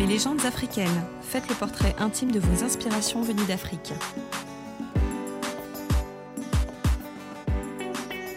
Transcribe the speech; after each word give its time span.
Mes 0.00 0.06
légendes 0.06 0.46
africaines. 0.46 1.04
Faites 1.20 1.46
le 1.50 1.54
portrait 1.54 1.94
intime 1.98 2.32
de 2.32 2.40
vos 2.40 2.64
inspirations 2.64 3.20
venues 3.20 3.44
d'Afrique. 3.46 3.92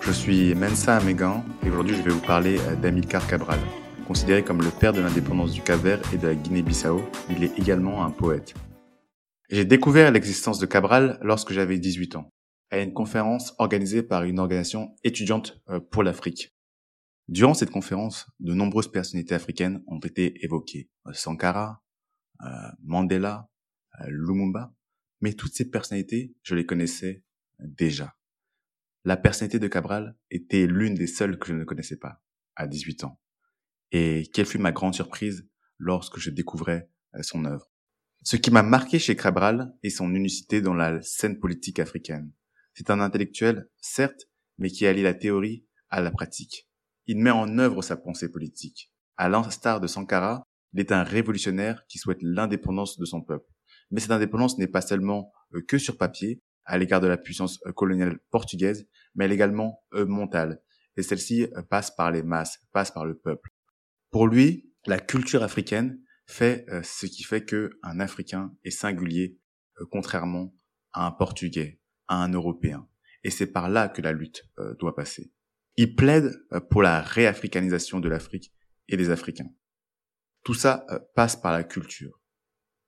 Je 0.01 0.11
suis 0.11 0.53
Mensa 0.55 0.97
Amegan 0.97 1.41
et 1.65 1.69
aujourd'hui 1.69 1.95
je 1.95 2.01
vais 2.01 2.11
vous 2.11 2.19
parler 2.19 2.59
d'Amilcar 2.81 3.25
Cabral. 3.27 3.59
Considéré 4.05 4.43
comme 4.43 4.61
le 4.61 4.71
père 4.71 4.91
de 4.91 4.99
l'indépendance 4.99 5.53
du 5.53 5.61
Cap-Vert 5.61 6.01
et 6.13 6.17
de 6.17 6.27
la 6.27 6.35
Guinée-Bissau, 6.35 7.01
il 7.29 7.45
est 7.45 7.57
également 7.57 8.03
un 8.03 8.11
poète. 8.11 8.53
J'ai 9.49 9.63
découvert 9.63 10.11
l'existence 10.11 10.59
de 10.59 10.65
Cabral 10.65 11.17
lorsque 11.21 11.53
j'avais 11.53 11.77
18 11.77 12.17
ans, 12.17 12.29
à 12.71 12.79
une 12.79 12.91
conférence 12.91 13.53
organisée 13.57 14.03
par 14.03 14.23
une 14.23 14.39
organisation 14.39 14.97
étudiante 15.05 15.61
euh, 15.69 15.79
pour 15.79 16.03
l'Afrique. 16.03 16.52
Durant 17.29 17.53
cette 17.53 17.71
conférence, 17.71 18.27
de 18.39 18.53
nombreuses 18.53 18.91
personnalités 18.91 19.35
africaines 19.35 19.81
ont 19.87 19.99
été 19.99 20.43
évoquées. 20.43 20.89
Euh, 21.07 21.13
Sankara, 21.13 21.81
euh, 22.41 22.47
Mandela, 22.83 23.49
euh, 24.01 24.05
Lumumba. 24.09 24.73
Mais 25.21 25.33
toutes 25.33 25.53
ces 25.53 25.69
personnalités, 25.69 26.35
je 26.43 26.53
les 26.53 26.65
connaissais 26.65 27.23
déjà. 27.59 28.17
La 29.05 29.15
personnalité 29.15 29.57
de 29.57 29.67
Cabral 29.67 30.17
était 30.31 30.67
l'une 30.67 30.95
des 30.95 31.07
seules 31.07 31.39
que 31.39 31.47
je 31.47 31.53
ne 31.53 31.63
connaissais 31.63 31.97
pas 31.97 32.21
à 32.55 32.67
18 32.67 33.05
ans. 33.05 33.21
Et 33.93 34.29
quelle 34.33 34.45
fut 34.45 34.57
ma 34.57 34.73
grande 34.73 34.95
surprise 34.95 35.47
lorsque 35.77 36.19
je 36.19 36.29
découvrais 36.29 36.89
son 37.21 37.45
œuvre. 37.45 37.71
Ce 38.23 38.35
qui 38.35 38.51
m'a 38.51 38.63
marqué 38.63 38.99
chez 38.99 39.15
Cabral 39.15 39.73
est 39.83 39.89
son 39.89 40.13
unicité 40.13 40.61
dans 40.61 40.73
la 40.73 41.01
scène 41.01 41.39
politique 41.39 41.79
africaine. 41.79 42.31
C'est 42.73 42.89
un 42.89 42.99
intellectuel, 42.99 43.69
certes, 43.79 44.29
mais 44.57 44.69
qui 44.69 44.87
allie 44.87 45.03
la 45.03 45.13
théorie 45.13 45.65
à 45.89 46.01
la 46.01 46.11
pratique. 46.11 46.67
Il 47.05 47.19
met 47.19 47.31
en 47.31 47.57
œuvre 47.57 47.81
sa 47.81 47.97
pensée 47.97 48.31
politique. 48.31 48.91
À 49.17 49.29
l'instar 49.29 49.79
de 49.81 49.87
Sankara, 49.87 50.43
il 50.73 50.79
est 50.79 50.91
un 50.91 51.03
révolutionnaire 51.03 51.85
qui 51.87 51.99
souhaite 51.99 52.21
l'indépendance 52.21 52.97
de 52.97 53.05
son 53.05 53.21
peuple. 53.21 53.47
Mais 53.91 53.99
cette 53.99 54.11
indépendance 54.11 54.57
n'est 54.57 54.67
pas 54.67 54.81
seulement 54.81 55.31
euh, 55.53 55.61
que 55.61 55.77
sur 55.77 55.97
papier, 55.97 56.41
à 56.65 56.77
l'égard 56.77 57.01
de 57.01 57.07
la 57.07 57.17
puissance 57.17 57.59
euh, 57.67 57.71
coloniale 57.71 58.19
portugaise, 58.31 58.87
mais 59.15 59.25
elle 59.25 59.31
est 59.31 59.35
également 59.35 59.83
euh, 59.93 60.05
mentale. 60.05 60.61
Et 60.97 61.03
celle-ci 61.03 61.47
passe 61.69 61.95
par 61.95 62.11
les 62.11 62.23
masses, 62.23 62.59
passe 62.71 62.91
par 62.91 63.05
le 63.05 63.17
peuple. 63.17 63.49
Pour 64.11 64.27
lui, 64.27 64.71
la 64.85 64.99
culture 64.99 65.41
africaine 65.41 65.99
fait 66.27 66.67
ce 66.83 67.07
qui 67.07 67.23
fait 67.23 67.43
que 67.43 67.71
un 67.81 67.99
Africain 67.99 68.53
est 68.63 68.69
singulier, 68.69 69.39
contrairement 69.89 70.53
à 70.91 71.07
un 71.07 71.11
Portugais, 71.11 71.81
à 72.07 72.17
un 72.17 72.29
Européen. 72.29 72.87
Et 73.23 73.31
c'est 73.31 73.47
par 73.47 73.71
là 73.71 73.89
que 73.89 74.03
la 74.03 74.11
lutte 74.11 74.43
doit 74.77 74.95
passer. 74.95 75.33
Il 75.75 75.95
plaide 75.95 76.39
euh, 76.51 76.59
pour 76.59 76.83
la 76.83 77.01
réafricanisation 77.01 77.99
de 77.99 78.09
l'Afrique 78.09 78.53
et 78.87 78.97
des 78.97 79.09
Africains. 79.09 79.49
Tout 80.43 80.53
ça 80.53 80.85
euh, 80.89 80.99
passe 81.15 81.35
par 81.35 81.51
la 81.51 81.63
culture. 81.63 82.21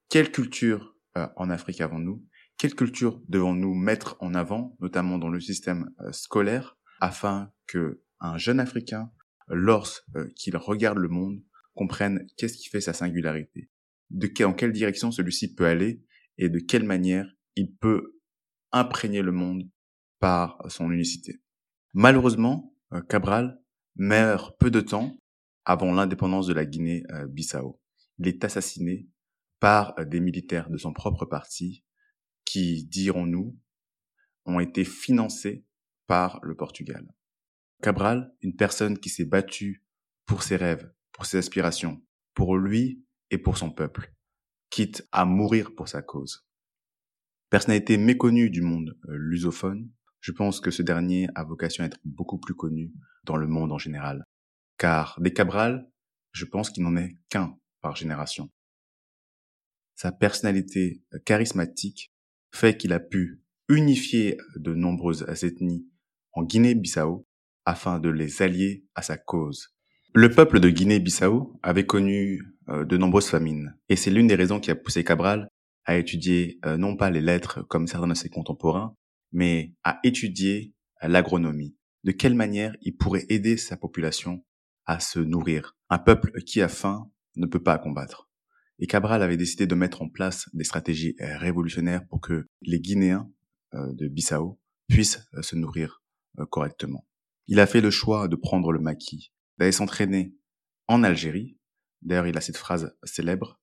Quelle 0.09 0.31
culture 0.31 0.95
euh, 1.17 1.27
en 1.35 1.49
Afrique 1.49 1.81
avons-nous? 1.81 2.23
Quelle 2.57 2.75
culture 2.75 3.21
devons-nous 3.27 3.73
mettre 3.73 4.17
en 4.19 4.33
avant, 4.33 4.77
notamment 4.79 5.17
dans 5.17 5.29
le 5.29 5.41
système 5.41 5.89
scolaire, 6.11 6.77
afin 7.01 7.51
que 7.67 8.01
un 8.21 8.37
jeune 8.37 8.61
Africain, 8.61 9.11
lorsqu'il 9.49 10.55
regarde 10.55 10.97
le 10.97 11.09
monde, 11.09 11.43
comprenne 11.73 12.25
qu'est-ce 12.37 12.55
qui 12.55 12.69
fait 12.69 12.79
sa 12.79 12.93
singularité, 12.93 13.69
de 14.09 14.31
dans 14.39 14.53
quelle 14.53 14.71
direction 14.71 15.11
celui-ci 15.11 15.53
peut 15.53 15.65
aller 15.65 16.01
et 16.37 16.47
de 16.47 16.59
quelle 16.59 16.85
manière 16.85 17.29
il 17.57 17.75
peut 17.75 18.15
imprégner 18.71 19.21
le 19.21 19.33
monde 19.33 19.69
par 20.19 20.57
son 20.69 20.89
unicité? 20.91 21.41
Malheureusement, 21.93 22.74
Cabral 23.01 23.59
meurt 23.95 24.57
peu 24.59 24.71
de 24.71 24.81
temps 24.81 25.15
avant 25.65 25.91
l'indépendance 25.91 26.47
de 26.47 26.53
la 26.53 26.65
Guinée-Bissau. 26.65 27.69
Euh, 27.69 28.03
Il 28.19 28.27
est 28.27 28.43
assassiné 28.43 29.07
par 29.59 29.97
euh, 29.99 30.05
des 30.05 30.19
militaires 30.19 30.69
de 30.69 30.77
son 30.77 30.93
propre 30.93 31.25
parti 31.25 31.83
qui, 32.45 32.85
dirons-nous, 32.85 33.57
ont 34.45 34.59
été 34.59 34.85
financés 34.85 35.65
par 36.07 36.39
le 36.43 36.55
Portugal. 36.55 37.11
Cabral, 37.81 38.33
une 38.41 38.55
personne 38.55 38.97
qui 38.99 39.09
s'est 39.09 39.25
battue 39.25 39.83
pour 40.25 40.43
ses 40.43 40.55
rêves, 40.55 40.91
pour 41.11 41.25
ses 41.25 41.37
aspirations, 41.37 42.03
pour 42.33 42.57
lui 42.57 43.03
et 43.31 43.37
pour 43.37 43.57
son 43.57 43.71
peuple, 43.71 44.13
quitte 44.69 45.07
à 45.11 45.25
mourir 45.25 45.73
pour 45.75 45.87
sa 45.87 46.01
cause. 46.01 46.47
Personnalité 47.49 47.97
méconnue 47.97 48.49
du 48.49 48.61
monde 48.61 48.97
lusophone, 49.07 49.89
je 50.25 50.31
pense 50.31 50.59
que 50.59 50.71
ce 50.71 50.81
dernier 50.81 51.27
a 51.35 51.43
vocation 51.43 51.83
à 51.83 51.85
être 51.85 51.99
beaucoup 52.03 52.39
plus 52.39 52.55
connu 52.55 52.91
dans 53.25 53.37
le 53.37 53.45
monde 53.45 53.71
en 53.71 53.77
général. 53.77 54.25
Car 54.79 55.19
des 55.21 55.31
Cabral, 55.31 55.87
je 56.31 56.45
pense 56.45 56.71
qu'il 56.71 56.81
n'en 56.81 56.95
est 56.95 57.19
qu'un 57.29 57.55
par 57.79 57.95
génération. 57.95 58.49
Sa 59.93 60.11
personnalité 60.11 61.03
charismatique 61.25 62.11
fait 62.51 62.75
qu'il 62.75 62.91
a 62.91 62.99
pu 62.99 63.43
unifier 63.69 64.37
de 64.55 64.73
nombreuses 64.73 65.27
ethnies 65.43 65.85
en 66.31 66.41
Guinée-Bissau 66.41 67.27
afin 67.63 67.99
de 67.99 68.09
les 68.09 68.41
allier 68.41 68.83
à 68.95 69.03
sa 69.03 69.17
cause. 69.17 69.75
Le 70.15 70.31
peuple 70.31 70.59
de 70.59 70.71
Guinée-Bissau 70.71 71.59
avait 71.61 71.85
connu 71.85 72.41
euh, 72.69 72.83
de 72.83 72.97
nombreuses 72.97 73.29
famines, 73.29 73.77
et 73.89 73.95
c'est 73.95 74.09
l'une 74.09 74.25
des 74.25 74.33
raisons 74.33 74.59
qui 74.59 74.71
a 74.71 74.75
poussé 74.75 75.03
Cabral 75.03 75.49
à 75.85 75.97
étudier 75.97 76.57
euh, 76.65 76.77
non 76.77 76.97
pas 76.97 77.11
les 77.11 77.21
lettres 77.21 77.61
comme 77.67 77.85
certains 77.85 78.07
de 78.07 78.15
ses 78.15 78.29
contemporains, 78.29 78.95
mais 79.31 79.73
à 79.83 79.99
étudier 80.03 80.73
l'agronomie. 81.01 81.75
De 82.03 82.11
quelle 82.11 82.35
manière 82.35 82.75
il 82.81 82.95
pourrait 82.95 83.25
aider 83.29 83.57
sa 83.57 83.77
population 83.77 84.45
à 84.85 84.99
se 84.99 85.19
nourrir? 85.19 85.75
Un 85.89 85.99
peuple 85.99 86.31
qui 86.43 86.61
a 86.61 86.67
faim 86.67 87.11
ne 87.35 87.45
peut 87.45 87.63
pas 87.63 87.77
combattre. 87.77 88.29
Et 88.79 88.87
Cabral 88.87 89.21
avait 89.23 89.37
décidé 89.37 89.67
de 89.67 89.75
mettre 89.75 90.01
en 90.01 90.09
place 90.09 90.49
des 90.53 90.63
stratégies 90.63 91.15
révolutionnaires 91.19 92.05
pour 92.07 92.19
que 92.21 92.47
les 92.61 92.79
Guinéens 92.79 93.31
euh, 93.73 93.93
de 93.93 94.07
Bissau 94.07 94.59
puissent 94.87 95.25
euh, 95.33 95.41
se 95.41 95.55
nourrir 95.55 96.03
euh, 96.39 96.45
correctement. 96.45 97.07
Il 97.47 97.59
a 97.59 97.67
fait 97.67 97.81
le 97.81 97.89
choix 97.89 98.27
de 98.27 98.35
prendre 98.35 98.71
le 98.71 98.79
maquis, 98.79 99.31
d'aller 99.57 99.71
s'entraîner 99.71 100.35
en 100.87 101.03
Algérie. 101.03 101.57
D'ailleurs, 102.01 102.27
il 102.27 102.37
a 102.37 102.41
cette 102.41 102.57
phrase 102.57 102.95
célèbre. 103.03 103.59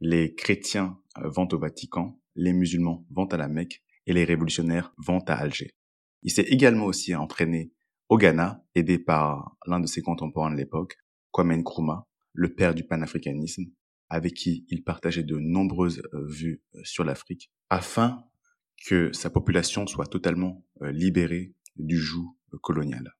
Les 0.00 0.34
chrétiens 0.34 0.98
vont 1.16 1.48
au 1.52 1.58
Vatican, 1.58 2.20
les 2.34 2.52
musulmans 2.52 3.06
vont 3.10 3.26
à 3.26 3.36
la 3.36 3.48
Mecque, 3.48 3.82
et 4.06 4.12
les 4.12 4.24
révolutionnaires 4.24 4.92
vont 4.98 5.20
à 5.26 5.34
Alger. 5.34 5.74
Il 6.22 6.30
s'est 6.30 6.42
également 6.42 6.86
aussi 6.86 7.14
entraîné 7.14 7.72
au 8.08 8.18
Ghana, 8.18 8.64
aidé 8.74 8.98
par 8.98 9.56
l'un 9.66 9.80
de 9.80 9.86
ses 9.86 10.02
contemporains 10.02 10.50
de 10.50 10.56
l'époque, 10.56 10.96
Kwame 11.32 11.56
Nkrumah, 11.56 12.06
le 12.32 12.54
père 12.54 12.74
du 12.74 12.84
panafricanisme, 12.84 13.64
avec 14.08 14.34
qui 14.34 14.64
il 14.68 14.84
partageait 14.84 15.24
de 15.24 15.38
nombreuses 15.38 16.02
euh, 16.14 16.26
vues 16.28 16.62
euh, 16.74 16.80
sur 16.84 17.04
l'Afrique, 17.04 17.50
afin 17.70 18.24
que 18.86 19.12
sa 19.12 19.30
population 19.30 19.86
soit 19.86 20.06
totalement 20.06 20.64
euh, 20.82 20.92
libérée 20.92 21.54
du 21.76 21.98
joug 21.98 22.36
colonial. 22.62 23.12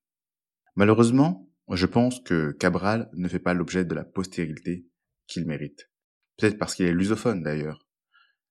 Malheureusement, 0.77 1.51
je 1.73 1.87
pense 1.87 2.21
que 2.21 2.53
Cabral 2.53 3.11
ne 3.15 3.29
fait 3.29 3.41
pas 3.41 3.55
l'objet 3.55 3.85
de 3.85 3.95
la 3.95 4.05
postérité 4.05 4.87
qu'il 5.27 5.47
mérite. 5.47 5.91
Peut-être 6.37 6.59
parce 6.59 6.75
qu'il 6.75 6.87
est 6.87 6.93
lusophone 6.93 7.43
d'ailleurs. 7.43 7.89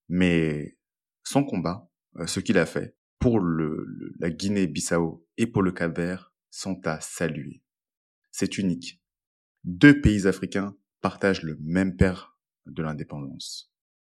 Mais 0.10 0.78
son 1.24 1.44
combat 1.44 1.90
ce 2.26 2.40
qu'il 2.40 2.58
a 2.58 2.66
fait 2.66 2.96
pour 3.20 3.40
le, 3.40 4.14
la 4.20 4.30
Guinée-Bissau 4.30 5.28
et 5.38 5.48
pour 5.48 5.64
le 5.64 5.72
Cap-Vert 5.72 6.34
sont 6.52 6.80
à 6.86 7.00
saluer. 7.02 7.64
C'est 8.32 8.58
unique. 8.58 9.02
Deux 9.64 10.00
pays 10.02 10.28
africains 10.28 10.76
partagent 11.02 11.44
le 11.44 11.58
même 11.62 11.96
père 11.96 12.38
de 12.66 12.84
l'indépendance. 12.84 13.74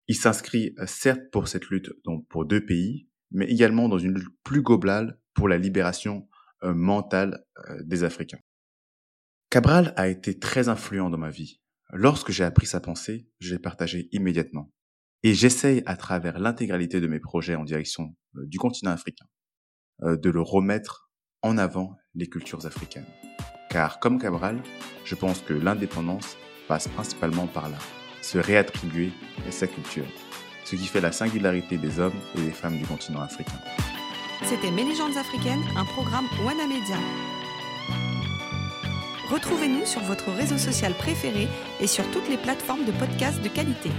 Il 0.09 0.17
s'inscrit 0.17 0.75
euh, 0.79 0.87
certes 0.87 1.31
pour 1.33 1.49
cette 1.49 1.67
lutte 1.67 1.93
donc 2.05 2.27
pour 2.29 2.45
deux 2.45 2.65
pays, 2.65 3.09
mais 3.31 3.47
également 3.47 3.89
dans 3.89 3.99
une 3.99 4.15
lutte 4.15 4.37
plus 4.45 4.63
globale 4.63 5.21
pour 5.35 5.49
la 5.49 5.59
libération 5.59 6.29
euh, 6.63 6.75
mentale 6.75 7.45
des 7.85 8.05
Africains. 8.05 8.41
Cabral 9.51 9.95
a 9.97 10.09
été 10.09 10.39
très 10.39 10.69
influent 10.69 11.11
dans 11.11 11.19
ma 11.19 11.31
vie. 11.31 11.61
Lorsque 11.93 12.31
j'ai 12.31 12.45
appris 12.45 12.67
sa 12.67 12.81
pensée, 12.81 13.29
je 13.39 13.55
l'ai 13.55 13.61
partagé 13.61 14.09
immédiatement. 14.13 14.73
Et 15.27 15.35
j'essaye 15.35 15.83
à 15.87 15.97
travers 15.97 16.39
l'intégralité 16.39 17.01
de 17.01 17.09
mes 17.09 17.19
projets 17.19 17.57
en 17.57 17.65
direction 17.65 18.15
euh, 18.37 18.47
du 18.47 18.61
continent 18.61 18.93
africain 18.93 19.25
euh, 20.05 20.17
de 20.17 20.31
le 20.31 20.41
remettre 20.41 21.11
en 21.43 21.59
avant 21.59 21.97
les 22.15 22.29
cultures 22.29 22.65
africaines. 22.65 23.09
Car 23.69 23.99
comme 23.99 24.21
Cabral, 24.21 24.63
je 25.05 25.17
pense 25.17 25.41
que 25.41 25.53
l'indépendance 25.53 26.37
passe 26.69 26.87
principalement 26.87 27.49
par 27.49 27.69
là, 27.69 27.79
se 28.23 28.39
réattribuer 28.39 29.11
sa 29.51 29.67
culture, 29.67 30.07
ce 30.65 30.77
qui 30.77 30.87
fait 30.87 31.01
la 31.01 31.11
singularité 31.11 31.77
des 31.77 31.99
hommes 31.99 32.21
et 32.39 32.43
des 32.43 32.53
femmes 32.53 32.79
du 32.79 32.87
continent 32.87 33.21
africain. 33.21 33.59
C'était 34.45 34.71
Mes 34.71 34.85
africaines, 35.19 35.65
un 35.77 35.87
programme 35.87 36.27
Wana 36.45 36.69
Media. 36.69 36.99
Retrouvez-nous 39.29 39.87
sur 39.87 40.03
votre 40.03 40.31
réseau 40.31 40.57
social 40.57 40.95
préféré 40.95 41.49
et 41.81 41.89
sur 41.89 42.09
toutes 42.13 42.29
les 42.29 42.39
plateformes 42.39 42.85
de 42.85 42.93
podcasts 42.93 43.43
de 43.43 43.49
qualité. 43.49 43.91